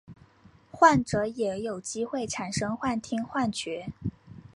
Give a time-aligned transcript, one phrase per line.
[0.71, 3.85] 患者也有机会产生幻听幻觉。